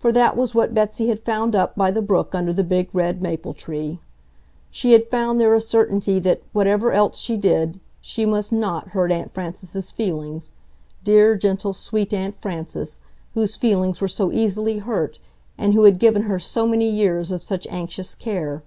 For 0.00 0.10
that 0.10 0.36
was 0.36 0.56
what 0.56 0.74
Betsy 0.74 1.06
had 1.06 1.20
found 1.20 1.54
up 1.54 1.76
by 1.76 1.92
the 1.92 2.02
brook 2.02 2.34
under 2.34 2.52
the 2.52 2.64
big 2.64 2.88
red 2.92 3.22
maple 3.22 3.54
tree. 3.54 4.00
She 4.72 4.90
had 4.90 5.08
found 5.08 5.40
there 5.40 5.54
a 5.54 5.60
certainty 5.60 6.18
that, 6.18 6.42
whatever 6.52 6.90
else 6.90 7.16
she 7.20 7.36
did, 7.36 7.78
she 8.00 8.26
must 8.26 8.50
NOT 8.50 8.88
hurt 8.88 9.12
Aunt 9.12 9.30
Frances's 9.30 9.92
feelings—dear, 9.92 11.36
gentle, 11.36 11.72
sweet 11.74 12.12
Aunt 12.12 12.34
Frances, 12.34 12.98
whose 13.34 13.54
feelings 13.54 14.00
were 14.00 14.08
so 14.08 14.32
easily 14.32 14.78
hurt 14.78 15.20
and 15.56 15.74
who 15.74 15.84
had 15.84 16.00
given 16.00 16.22
her 16.22 16.40
so 16.40 16.66
many 16.66 16.90
years 16.90 17.30
of 17.30 17.44
such 17.44 17.68
anxious 17.68 18.16
care. 18.16 18.64